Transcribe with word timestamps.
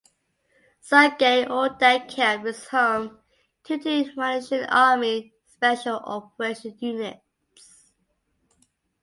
Sungai 0.81 1.45
Udang 1.47 2.07
Camp 2.09 2.43
is 2.47 2.67
home 2.69 3.19
to 3.63 3.77
two 3.77 4.09
Malaysian 4.15 4.65
Army 4.67 5.31
special 5.45 5.97
operations 5.97 6.81
units. 6.81 7.91